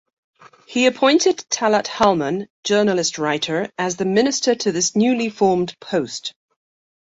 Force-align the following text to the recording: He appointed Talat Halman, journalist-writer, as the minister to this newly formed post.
He 0.65 0.87
appointed 0.87 1.45
Talat 1.51 1.85
Halman, 1.85 2.47
journalist-writer, 2.63 3.71
as 3.77 3.97
the 3.97 4.05
minister 4.05 4.55
to 4.55 4.71
this 4.71 4.95
newly 4.95 5.29
formed 5.29 5.79
post. 5.79 6.33